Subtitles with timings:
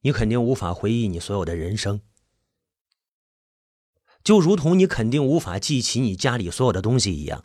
[0.00, 2.00] 你肯定无法回忆你所有的人生，
[4.22, 7.44] 就如同你肯定无法记起你家里所有的东西一样，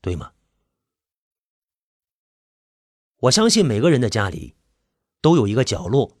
[0.00, 0.34] 对吗？
[3.22, 4.56] 我相信每个人的家里
[5.20, 6.16] 都有一个角落，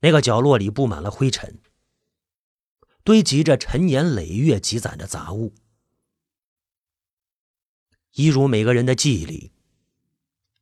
[0.00, 1.60] 那个角落里布满了灰尘，
[3.02, 5.54] 堆积着陈年累月积攒的杂物，
[8.12, 9.52] 一如每个人的记忆里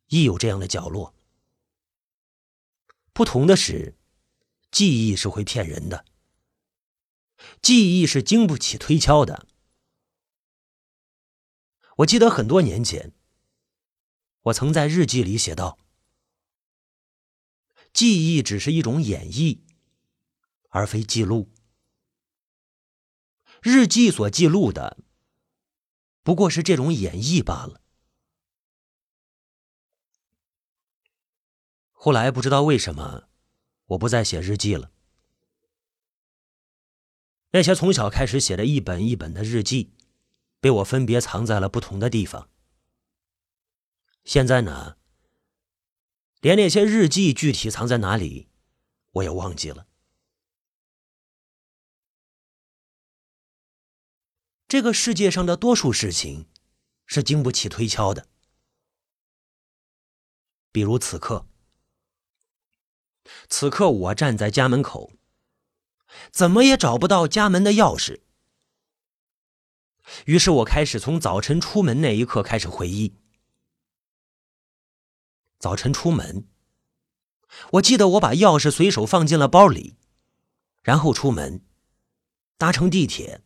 [0.09, 1.14] 亦有这样的角落。
[3.15, 3.97] 不同的是，
[4.73, 6.05] 记忆是会骗人的，
[7.63, 9.47] 记忆是经不起推敲的。
[11.99, 13.13] 我记得很多年前，
[14.41, 15.79] 我曾在日记里写道
[17.95, 19.61] ：“记忆只是一种演绎，
[20.71, 21.53] 而非记录。
[23.63, 24.99] 日记所记录的，
[26.25, 27.81] 不过是这种演绎罢了。”
[32.05, 33.31] 后来不知道为什么，
[33.87, 34.93] 我不再写日记了。
[37.53, 39.95] 那些从小开始写的一本一本的日记，
[40.61, 42.51] 被我分别藏在了不同的地方。
[44.23, 44.99] 现在呢，
[46.43, 48.51] 连那些日记具体藏在哪里，
[49.13, 49.87] 我也忘记了。
[54.69, 56.51] 这个世界上的多数事情，
[57.07, 58.29] 是经不起推敲的，
[60.71, 61.47] 比如此刻。
[63.49, 65.13] 此刻我站在家门口，
[66.31, 68.21] 怎么也找不到家门的钥匙。
[70.27, 73.17] 于是我开始从早晨出门那一刻开始回忆。
[75.59, 76.47] 早晨出门，
[77.73, 79.97] 我记得我把钥匙随手放进了包里，
[80.83, 81.65] 然后出门，
[82.59, 83.41] 搭乘地铁，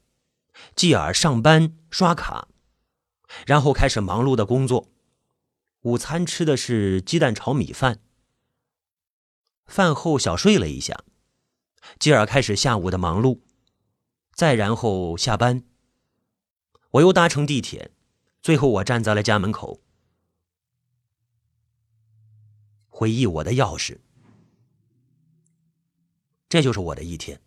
[0.75, 2.49] 继而上班刷卡，
[3.47, 4.91] 然后开始忙碌的工作。
[5.83, 8.01] 午餐吃的是鸡蛋炒米饭。
[9.69, 11.05] 饭后小睡了一下，
[12.00, 13.41] 继而开始下午的忙碌，
[14.33, 15.62] 再然后下班。
[16.93, 17.93] 我又搭乘地铁，
[18.41, 19.82] 最后我站在了家门口，
[22.88, 23.98] 回忆我的钥匙。
[26.48, 27.41] 这就是我的一天。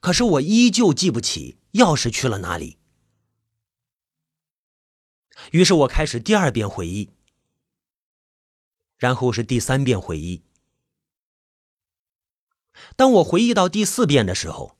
[0.00, 2.78] 可是我依旧记不起钥匙去了哪里。
[5.50, 7.10] 于是我开始第二遍回忆，
[8.96, 10.42] 然后是第三遍回忆。
[12.96, 14.76] 当我回忆到第四遍的时候，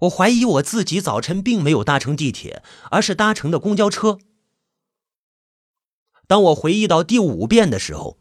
[0.00, 4.18] 我怀疑我自己早晨并没有搭乘地铁，而是搭乘的公交车。
[6.26, 8.18] 当我回忆到第五遍的时候，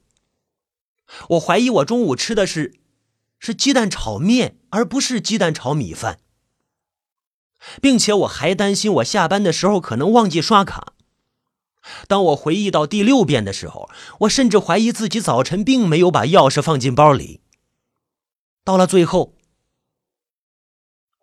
[1.30, 2.80] 我怀疑我中午吃的是
[3.40, 6.20] 是鸡蛋炒面，而不是鸡蛋炒米饭，
[7.82, 10.94] 并且我还担心我下班的时候可能忘记刷卡。
[12.08, 13.90] 当我回忆到第六遍的时候，
[14.22, 17.42] 我甚至怀疑自己早晨并没有把钥匙放进包里。
[18.66, 19.38] 到了最后，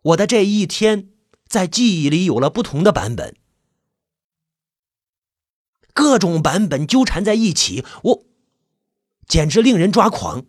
[0.02, 1.12] 我的这一天
[1.46, 3.36] 在记忆里有了不同的版本，
[5.92, 8.24] 各种版本纠缠在一起，我
[9.26, 10.46] 简直令人抓狂。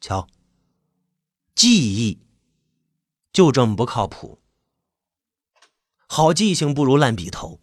[0.00, 0.26] 瞧，
[1.54, 2.18] 记忆
[3.30, 4.40] 就这么不靠谱，
[6.06, 7.60] 好记性不如烂笔头。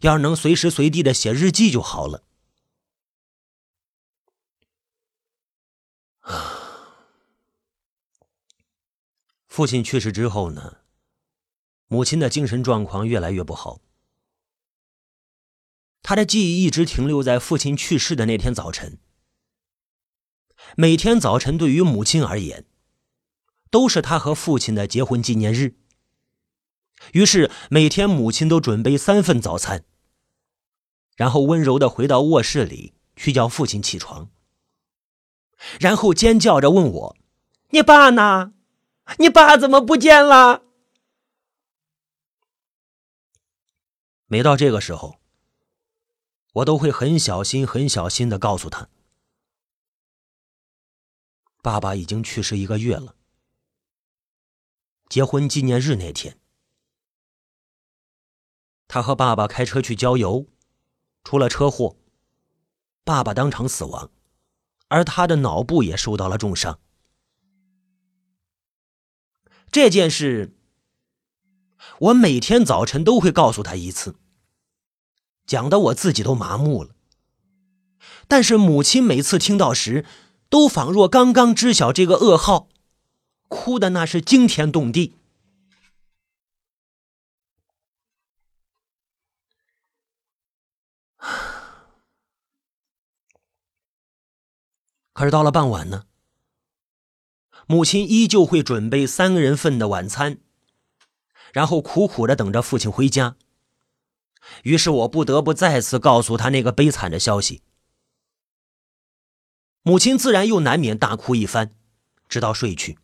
[0.00, 2.24] 要是能随时随地的写日记就好了。
[9.50, 10.76] 父亲去世之后呢，
[11.88, 13.80] 母亲的精神状况越来越不好。
[16.02, 19.00] 他的记忆一直停留在父亲去世的那天早晨。
[20.76, 22.64] 每天早晨对于母亲而言，
[23.72, 25.74] 都是他和父亲的结婚纪念日。
[27.12, 29.84] 于是每天母亲都准备三份早餐，
[31.16, 34.30] 然后温柔的回到卧室里去叫父亲起床，
[35.80, 37.16] 然后尖叫着问我
[37.70, 38.52] ：“你爸呢？”
[39.18, 40.62] 你爸怎么不见了？
[44.26, 45.18] 每到这个时候，
[46.52, 48.88] 我都会很小心、很小心的告诉他
[51.62, 53.16] ：“爸爸已经去世一个月了。
[55.08, 56.38] 结婚纪念日那天，
[58.86, 60.46] 他和爸爸开车去郊游，
[61.24, 61.96] 出了车祸，
[63.02, 64.10] 爸爸当场死亡，
[64.86, 66.78] 而他的脑部也受到了重伤。”
[69.70, 70.56] 这件事
[71.98, 74.16] 我每天早晨都会告诉他一次
[75.46, 76.90] 讲的我自己都麻木了。
[78.26, 80.04] 但是母亲每次听到时
[80.48, 82.68] 都仿若刚刚知晓这个噩耗
[83.48, 85.14] 哭的那是惊天动地。
[95.12, 96.04] 可是到了傍晚呢？
[97.70, 100.40] 母亲依旧会准备三个人份的晚餐，
[101.52, 103.36] 然后苦苦的等着父亲回家。
[104.64, 107.62] 于是我不得不再次告诉他那个悲惨的消息。
[109.82, 111.70] 母亲自然又难免大哭一番，
[112.28, 112.98] 直到睡去。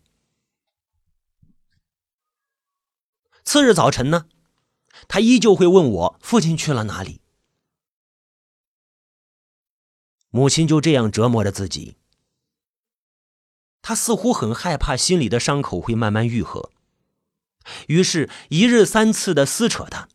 [3.44, 4.26] 次日早晨呢，
[5.06, 7.20] 他依旧会问我父亲去了哪里。
[10.30, 11.95] 母亲就这样折磨着自己。
[13.88, 16.72] 他似乎很害怕心里的伤口会慢慢愈合，
[17.86, 20.08] 于是，一日三次的撕扯他，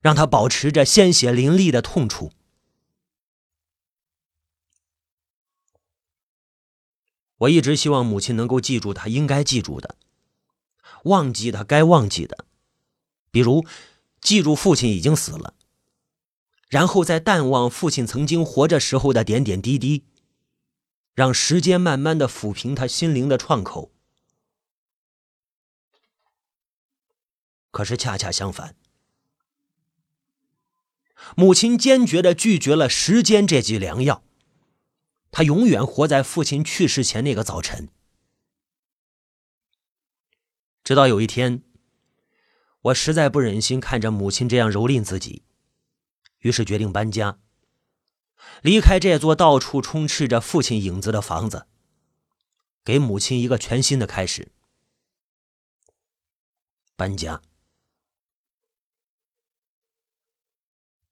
[0.00, 2.32] 让他保持着鲜血淋漓的痛楚。
[7.36, 9.94] 我一直希望母亲能够记住他应该记住的，
[11.04, 12.46] 忘记他该忘记的，
[13.30, 13.64] 比如
[14.20, 15.54] 记住父亲已经死了，
[16.68, 20.04] 然后再淡忘父亲曾经活着时候的点点滴滴，
[21.14, 23.92] 让时间慢慢的抚平他心灵的创口。
[27.70, 28.74] 可是恰恰相反，
[31.36, 34.24] 母亲坚决的拒绝了时间这剂良药。
[35.30, 37.88] 他永远活在父亲去世前那个早晨，
[40.82, 41.62] 直到有一天，
[42.80, 45.44] 我实在不忍心看着母亲这样蹂躏自己，
[46.40, 47.38] 于是决定搬家，
[48.62, 51.66] 离开这座到处充斥着父亲影子的房子，
[52.84, 54.52] 给母亲一个全新的开始。
[56.96, 57.40] 搬家，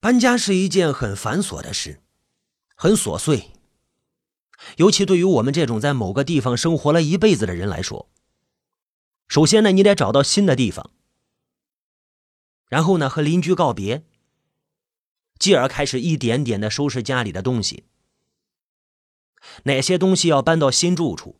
[0.00, 2.02] 搬家是一件很繁琐的事，
[2.74, 3.52] 很琐碎。
[4.76, 8.10] 尤其对于我们这种在某个地方生活了一辈子的人来说，
[9.28, 10.90] 首先呢，你得找到新的地方，
[12.66, 14.04] 然后呢，和邻居告别，
[15.38, 17.84] 继而开始一点点的收拾家里的东西。
[19.64, 21.36] 哪些东西要搬到新住处？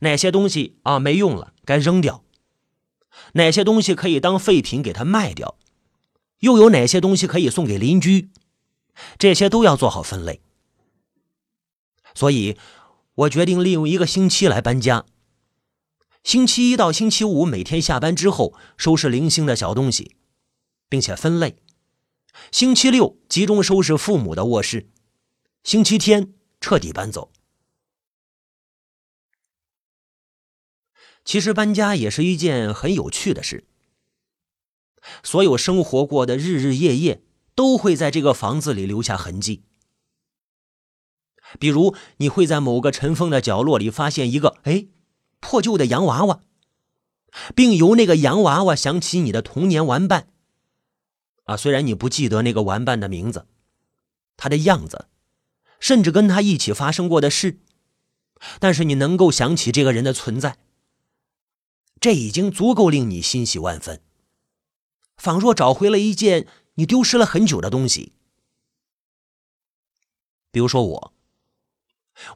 [0.00, 2.24] 哪些东西啊没用了该扔掉？
[3.34, 5.56] 哪些东西可以当废品给它卖掉？
[6.40, 8.30] 又有哪些东西可以送给邻居？
[9.18, 10.40] 这些都要做好分类。
[12.14, 12.56] 所以，
[13.14, 15.04] 我决定利用一个星期来搬家。
[16.22, 20.16] 星期一到星期五每天下班之后收拾零星的小东西，
[20.88, 21.56] 并且分类。
[22.50, 24.90] 星期六集中收拾父母的卧室，
[25.62, 27.32] 星期天彻底搬走。
[31.24, 33.66] 其实搬家也是一件很有趣的事。
[35.22, 37.22] 所有生活过的日日夜夜，
[37.54, 39.64] 都会在这个房子里留下痕迹。
[41.58, 44.88] 比如，你会在某个尘封的角落里发现一个哎
[45.40, 46.40] 破旧的洋娃娃，
[47.54, 50.33] 并由那个洋娃娃想起你的童年玩伴。
[51.44, 53.46] 啊，虽然你不记得那个玩伴的名字、
[54.36, 55.08] 他的样子，
[55.80, 57.60] 甚至跟他一起发生过的事，
[58.58, 60.58] 但是你能够想起这个人的存在，
[62.00, 64.02] 这已经足够令你欣喜万分，
[65.16, 68.12] 仿若找回了一件你丢失了很久的东西。
[70.50, 71.14] 比如说我。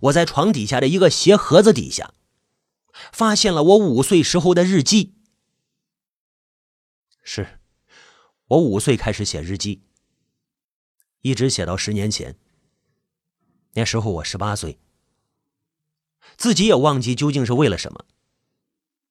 [0.00, 2.12] 我在床底下的一个鞋盒子底下，
[3.12, 5.14] 发现了我五岁时候的日记。
[7.22, 7.57] 是，
[8.48, 9.82] 我五岁开始写日记，
[11.20, 12.38] 一直写到十年前。
[13.74, 14.78] 那时候我十八岁，
[16.36, 18.06] 自己也忘记究竟是为了什么，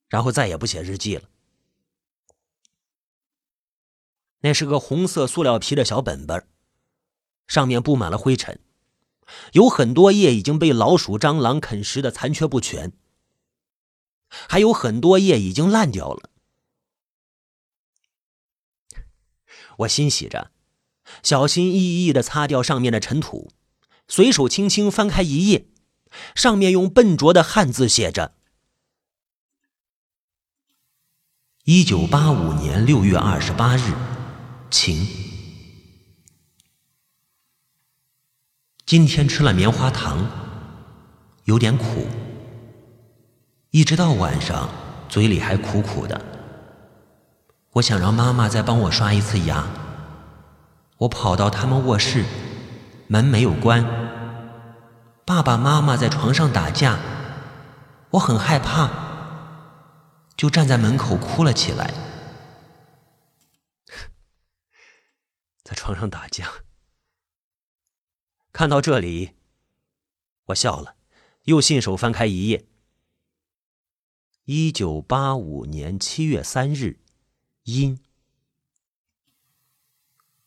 [0.10, 1.30] 然后再也不写日记了。
[4.40, 6.48] 那是个红色塑料皮的小本本，
[7.48, 8.60] 上面布满了灰尘。
[9.52, 12.94] 有很多页已经被老鼠、蟑螂啃食的残缺不全，
[14.30, 16.32] 还有很多页已经烂掉了。
[19.78, 20.52] 我欣喜着，
[21.24, 23.52] 小心翼翼的擦掉上面的尘土，
[24.08, 25.68] 随手轻轻翻开一页，
[26.36, 28.34] 上面用笨拙的汉字写着
[31.66, 33.94] ：“一九八五年六月二十八日，
[34.72, 35.08] 晴。”
[38.88, 40.26] 今天吃了棉花糖，
[41.44, 42.08] 有点苦，
[43.72, 44.70] 一直到晚上
[45.10, 46.37] 嘴里还苦苦的。
[47.78, 49.68] 我想让妈妈再帮我刷一次牙。
[50.98, 52.26] 我跑到他们卧室，
[53.08, 53.84] 门没有关。
[55.26, 56.98] 爸爸妈妈在床上打架，
[58.12, 58.90] 我很害怕，
[60.36, 61.94] 就站在门口哭了起来。
[65.64, 66.50] 在床上打架。
[68.52, 69.36] 看到这里，
[70.46, 70.96] 我笑了，
[71.44, 72.66] 又信手翻开一页。
[74.46, 77.02] 一九八五年七月三日，
[77.68, 78.00] 阴。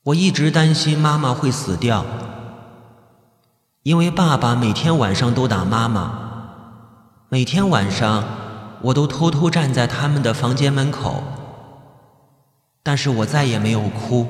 [0.04, 2.06] 我一直担心妈妈会死掉，
[3.82, 8.24] 因为爸爸每天晚上都打妈妈，每天晚上
[8.80, 11.22] 我都偷偷站在他们的房间门口，
[12.82, 14.26] 但是我再也没有哭，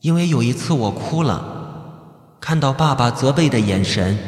[0.00, 4.18] 因为有一次我哭了，看到爸爸责备的眼神，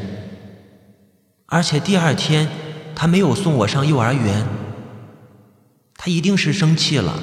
[1.45, 2.49] 而且第二天
[2.95, 4.47] 他没有送我上幼儿园，
[6.07, 7.21] 他一定是生气了。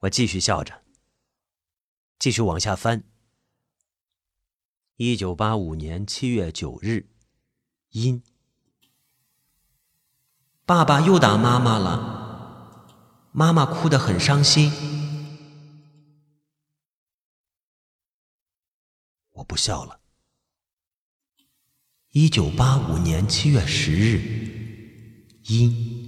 [0.00, 0.82] 我继续笑着，
[2.18, 3.04] 继续往下翻。
[4.96, 7.08] 一九八五年七月九日，
[7.92, 8.22] 阴。
[10.66, 14.70] 爸爸又打妈妈了，妈妈哭得很伤心。
[19.30, 20.00] 我不笑了。
[22.10, 24.51] 一九八五年七月十日，
[25.44, 26.02] 阴。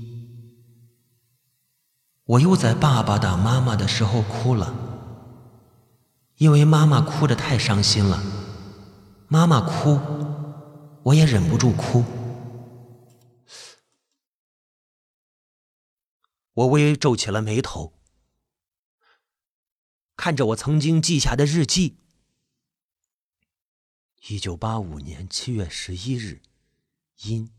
[2.25, 4.73] 我又在爸爸打妈妈的时候哭了，
[6.37, 8.23] 因为妈妈哭得太伤心了。
[9.29, 9.99] 妈妈哭，
[11.03, 12.05] 我也忍不住哭。
[16.55, 17.93] 我微微皱起了眉头，
[20.17, 21.99] 看着我曾经记下的日记。
[24.29, 26.41] 一九八五年七月十一日，
[27.25, 27.50] 阴。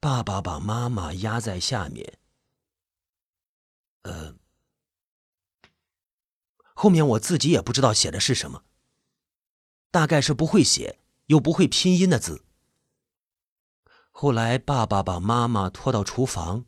[0.00, 2.18] 爸爸把妈妈压在下面。
[4.02, 4.36] 呃，
[6.74, 8.64] 后面我自己也不知道写的是什么。
[9.90, 12.44] 大概是不会写又不会拼音的字。
[14.10, 16.66] 后来，爸爸把妈妈拖到厨房，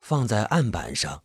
[0.00, 1.24] 放在案板上，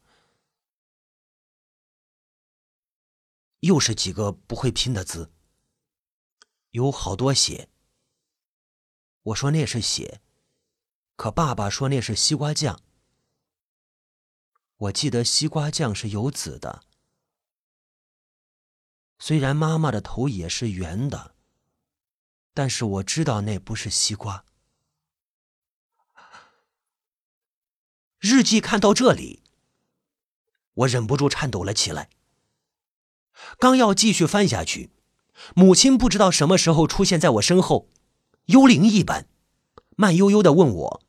[3.60, 5.32] 又是几个不会拼的字，
[6.72, 7.70] 有好多血。
[9.22, 10.22] 我说那是血，
[11.20, 12.80] 可爸爸说那是西瓜酱。
[14.78, 16.86] 我记得西瓜酱是有籽的。
[19.18, 21.36] 虽然妈妈的头也是圆的，
[22.54, 24.46] 但是我知道那不是西瓜。
[28.20, 29.44] 日记看到这里，
[30.74, 32.10] 我忍不住颤抖了起来。
[33.58, 34.92] 刚要继续翻下去，
[35.54, 37.90] 母亲不知道什么时候出现在我身后，
[38.46, 39.28] 幽灵一般，
[39.98, 41.04] 慢悠悠的问我：“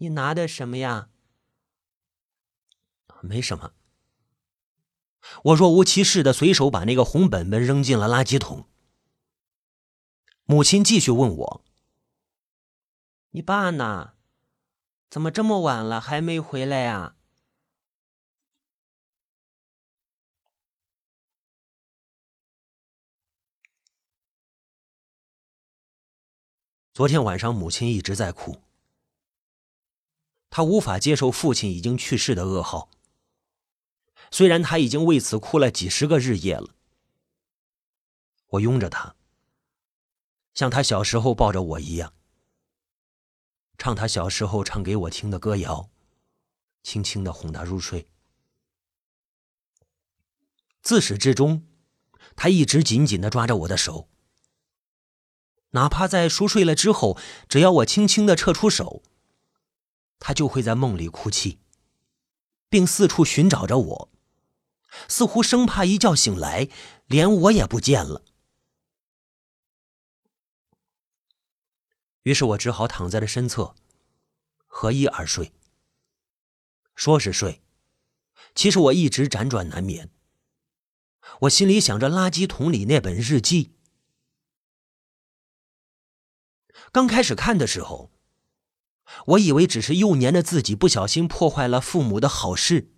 [0.00, 1.08] 你拿的什么呀
[3.22, 3.72] ？”“没什么。”
[5.44, 8.66] 我若无其事的随手把那个红本本扔进了垃圾桶。
[10.44, 11.64] 母亲继续问我
[13.30, 14.14] ：“你爸呢？
[15.10, 17.16] 怎么这么晚了还没回来呀？”
[26.92, 28.62] 昨天晚上母亲一直在哭，
[30.60, 32.90] 他无法接受父亲已经去世的噩耗。
[34.30, 36.74] 虽然他已经为此哭了几十个日夜了，
[38.48, 39.16] 我拥着他，
[40.52, 42.12] 像他小时候抱着我一样，
[43.78, 45.88] 唱他小时候唱给我听的歌谣，
[46.82, 48.10] 轻轻的哄他入睡。
[50.82, 51.66] 自始至终，
[52.36, 54.10] 他一直紧紧的抓着我的手，
[55.70, 57.16] 哪怕在熟睡了之后，
[57.48, 59.02] 只要我轻轻的撤出手，
[60.20, 61.58] 他就会在梦里哭泣，
[62.68, 64.12] 并四处寻找着我。
[65.08, 66.68] 似乎生怕一觉醒来，
[67.06, 68.24] 连我也不见了。
[72.22, 73.74] 于是我只好躺在了身侧，
[74.66, 75.52] 合衣而睡。
[76.94, 77.62] 说是睡，
[78.54, 80.10] 其实我一直辗转难眠。
[81.42, 83.74] 我心里想着垃圾桶里那本日记。
[86.92, 88.10] 刚开始看的时候，
[89.26, 92.92] 我以为只是幼年的自己不小心破坏了父母的好事。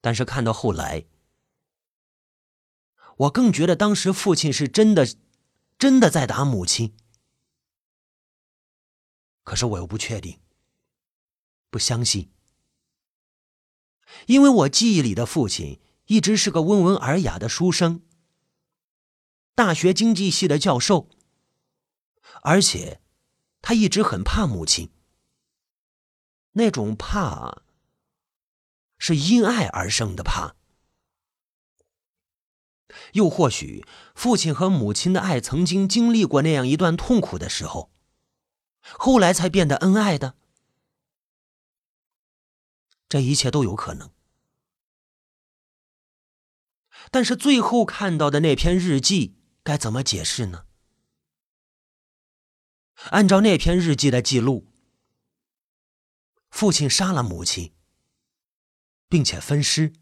[0.00, 1.06] 但是看到后来，
[3.18, 5.06] 我更觉得当时父亲是真的，
[5.78, 6.96] 真的在打母亲。
[9.44, 10.40] 可是我又不确定，
[11.68, 12.30] 不相信，
[14.26, 18.02] 因为我记忆里的父亲一直是个温文尔雅的书生，
[19.54, 21.08] 大学经济系的教授，
[22.42, 23.01] 而且
[23.62, 24.90] 他一直很怕母亲，
[26.52, 27.62] 那种怕。
[29.04, 30.54] 是因爱而生的怕，
[33.14, 37.90] 又或许父亲和母亲的爱曾经经历过那样一段痛苦的时候，
[38.80, 40.36] 后来才变得恩爱的。
[43.08, 44.12] 这一切都有可能。
[47.10, 50.66] 但是最后看到的那篇日记该怎么解释呢？
[53.10, 54.66] 按照那篇日记的记录，
[56.50, 57.74] 父亲杀了母亲。
[59.12, 59.92] 并且分尸，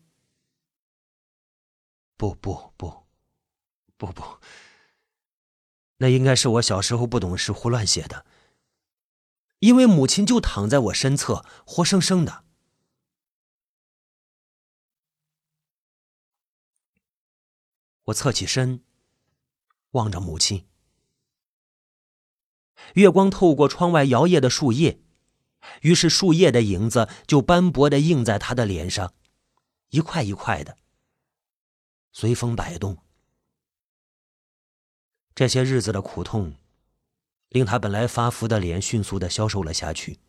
[2.16, 3.08] 不不不，
[3.96, 4.38] 不不，
[5.96, 8.24] 那应该是我小时候不懂事胡乱写的。
[9.58, 12.44] 因为母亲就躺在我身侧，活生生的。
[18.04, 18.84] 我侧起身，
[19.90, 20.69] 望着母亲。
[22.94, 25.00] 月光透过窗外摇曳的树叶，
[25.82, 29.12] 于是树叶的影子就斑驳的映在他的脸上，
[29.90, 30.76] 一块一块的，
[32.12, 32.98] 随风摆动。
[35.34, 36.54] 这些日子的苦痛。
[37.50, 40.20] 令他本来发福的脸迅速的消瘦了下去，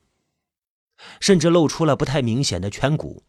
[1.20, 3.24] 甚至露出了不太明显的颧骨。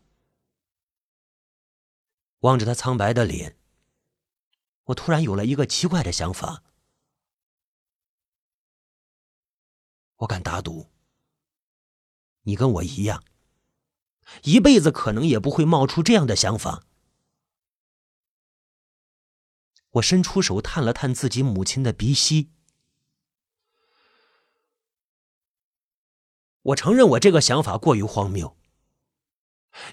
[2.38, 3.58] 望着他苍白的脸，
[4.84, 6.62] 我突然有了一个奇怪的想法。
[10.22, 10.88] 我敢打赌，
[12.42, 13.24] 你跟我一样，
[14.44, 16.84] 一辈子可能也不会冒出这样的想法。
[19.90, 22.50] 我伸出手探了探自己母亲的鼻息。
[26.62, 28.56] 我承认，我这个想法过于荒谬，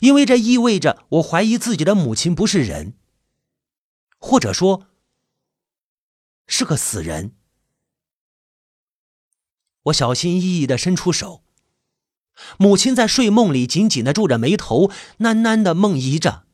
[0.01, 2.93] 因为这意味着我怀疑自己的母亲不是人，
[4.19, 4.86] 或者说
[6.45, 7.38] 是个死人。
[9.83, 11.43] 我小心翼翼的伸出手，
[12.57, 16.45] 母亲在睡梦里紧紧的皱着眉头，喃喃的梦遗着：“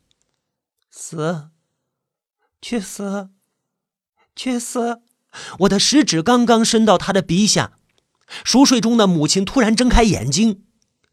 [0.90, 1.50] 死，
[2.60, 3.30] 去死，
[4.34, 5.02] 去死。”
[5.60, 7.78] 我的食指刚刚伸到她的鼻下。
[8.42, 10.64] 熟睡中的母亲突然睁开眼睛，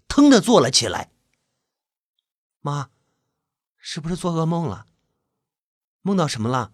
[0.07, 1.11] 腾的坐了起来。
[2.61, 2.89] 妈，
[3.77, 4.85] 是不是做噩梦了？
[6.01, 6.71] 梦到什么了？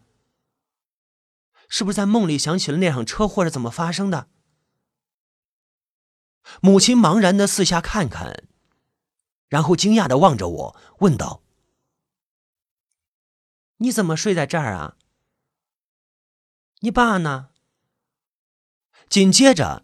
[1.68, 4.30] 是不是在梦里想起了那场车祸是怎么发生的？
[6.62, 8.44] 母亲茫然的四下看看，
[9.48, 11.42] 然后惊讶的望着我，问道
[13.78, 14.96] ：“你怎么睡在这儿啊？
[16.80, 17.50] 你爸呢？”
[19.10, 19.84] 紧接着。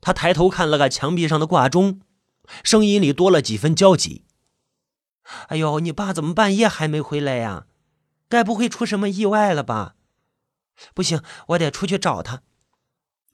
[0.00, 2.00] 他抬头看了看墙壁上的挂钟，
[2.62, 4.24] 声音里多了几分焦急。
[5.48, 7.66] “哎呦，你爸怎么半夜还没回来呀？
[8.28, 9.96] 该不会出什么意外了吧？
[10.94, 12.42] 不行，我得出去找他。”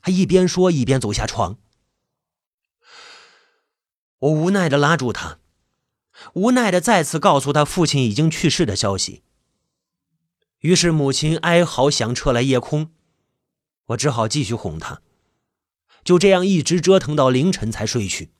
[0.00, 1.58] 他一边说一边走下床。
[4.22, 5.40] 我无奈的拉住他，
[6.34, 9.24] 无奈的再次告诉他父亲已经去世的消息。
[10.60, 12.92] 于是母亲哀嚎响彻了夜空，
[13.86, 15.02] 我只好继续哄他。
[16.04, 18.32] 就这样一直折腾到凌晨才睡去。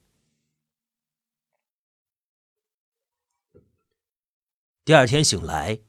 [4.85, 5.81] 第二天醒来，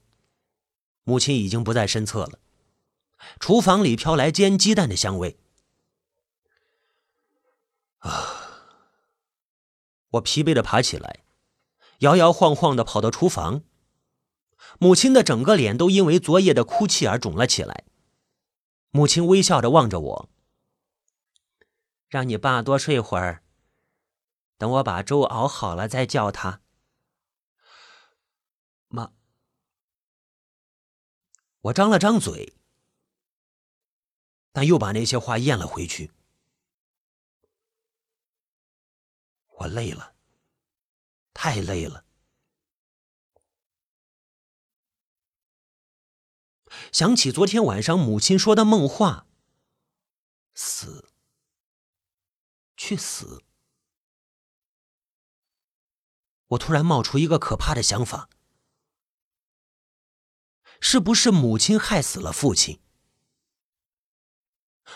[1.04, 2.40] 母亲已经不在身侧了，
[3.40, 5.38] 厨房里飘来煎鸡蛋的香味。
[8.00, 8.33] 啊！
[10.14, 11.24] 我疲惫的爬起来，
[12.00, 13.64] 摇摇晃晃的跑到厨房，
[14.80, 17.86] 母亲的整个脸都因为昨夜的哭泣而肿了起来。
[18.92, 20.30] 母亲微笑着望着我。
[22.10, 23.44] 让你爸多睡会儿。
[24.60, 26.62] 等我把粥熬好了再叫他。
[28.88, 29.12] 妈，
[31.62, 32.54] 我张了张嘴，
[34.52, 36.12] 但又把那些话咽了回去。
[39.64, 40.16] 我累了，
[41.34, 42.06] 太累了。
[46.92, 49.28] 想起昨天晚上母亲说的梦话，
[50.54, 51.10] 死。
[52.76, 53.44] 去死！
[56.48, 58.30] 我突然冒出一个可怕的想法：
[60.82, 62.82] 是不是母亲害死了父亲？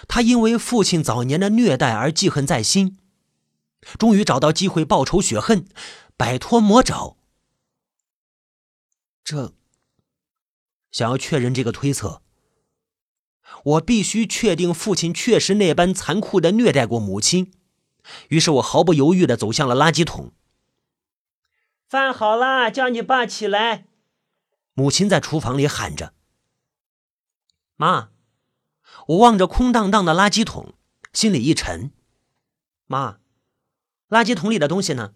[0.10, 3.00] 他因为父亲早年的虐待而记恨在心，
[3.98, 5.68] 终于找到机会报仇雪恨，
[6.16, 7.18] 摆脱魔爪。
[9.24, 9.54] 这……
[10.90, 12.24] 想要确认这个推测，
[13.64, 17.54] 我必须确定父亲确实那般残酷的虐待过母亲。
[18.30, 20.32] 于是我毫不犹豫的走向了垃圾桶。
[21.88, 23.86] 饭好了，叫你爸起来。
[24.74, 26.14] 母亲在厨房里喊着
[27.76, 28.10] ：“妈！”
[29.08, 30.74] 我望着空荡荡的垃圾桶，
[31.14, 31.92] 心里一沉。
[32.88, 33.20] 妈，
[34.10, 35.14] 垃圾桶里的东西呢？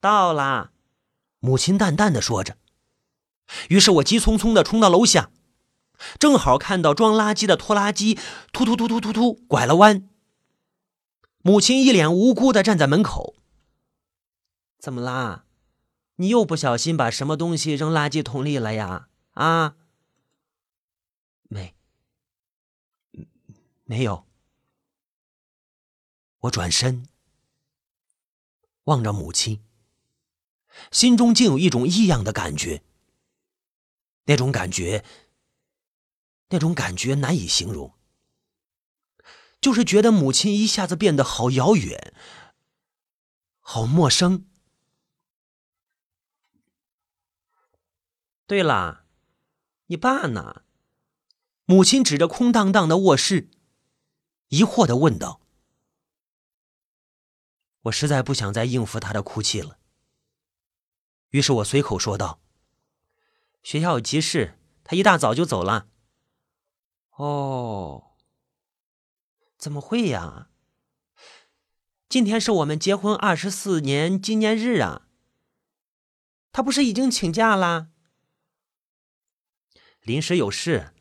[0.00, 0.72] 到啦，
[1.38, 2.56] 母亲淡淡的说着。
[3.68, 5.30] 于是我急匆匆的冲到楼下，
[6.18, 8.18] 正好看到装垃圾的拖拉机
[8.52, 10.08] 突突突突突突拐了弯。
[11.42, 13.36] 母亲一脸无辜的站在门口。
[14.78, 15.44] 怎么啦？
[16.16, 19.08] 你又不小心把什么东西扔垃圾桶里了呀？
[19.32, 19.76] 啊？
[21.48, 21.74] 没，
[23.84, 24.26] 没有。
[26.40, 27.06] 我转身
[28.84, 29.62] 望着母亲，
[30.90, 32.82] 心中竟有一种异样的感觉。
[34.24, 35.04] 那种感觉，
[36.48, 37.94] 那种感觉难以形容。
[39.60, 42.14] 就是觉得母亲一下子变得好遥远，
[43.60, 44.46] 好陌生。
[48.46, 49.04] 对了，
[49.86, 50.62] 你爸呢？
[51.64, 53.50] 母亲指着空荡荡的卧室，
[54.48, 55.41] 疑惑的问道。
[57.82, 59.78] 我实在不想再应付他的哭泣了，
[61.30, 62.40] 于是我随口说道
[63.64, 65.88] ：“学校有急事，他一大早就走了。”
[67.16, 68.10] 哦。
[69.58, 70.48] 怎么会呀？
[72.08, 75.08] 今天是我们结婚二十四年纪念日啊！
[76.52, 77.88] 他不是已经请假啦？
[80.02, 80.92] 临时有事，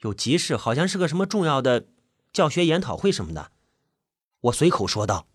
[0.00, 1.88] 有急事，好像是个什么重要的
[2.32, 3.52] 教学研讨会什么的。
[4.40, 5.26] 我随口说道。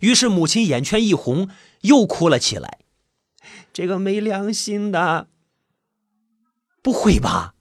[0.00, 1.48] 于是母亲眼圈一红，
[1.82, 2.78] 又哭了起来。
[3.72, 5.28] 这个没良心的！
[6.82, 7.54] 不会吧？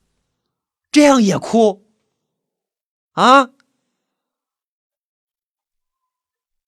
[0.91, 1.87] 这样也哭？
[3.13, 3.51] 啊！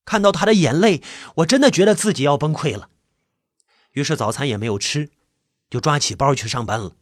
[0.05, 1.01] 看到他的眼泪，
[1.37, 2.89] 我真的觉得自己要崩溃了。
[3.91, 5.11] 于是早餐也没有吃，
[5.69, 6.95] 就抓起包去上班了。